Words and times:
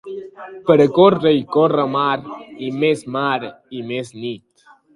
Per 0.69 0.77
a 0.85 0.87
córrer 0.95 1.33
i 1.41 1.43
córrer 1.57 1.85
mar 1.97 2.17
i 2.69 2.73
més 2.81 3.05
mar 3.19 3.37
i 3.83 3.87
més 3.95 4.13
nit. 4.27 4.69